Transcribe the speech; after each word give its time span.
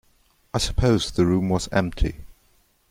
I 0.51 0.57
supposed 0.57 1.15
the 1.15 1.27
room 1.27 1.49
was 1.49 1.69
empty. 1.71 2.21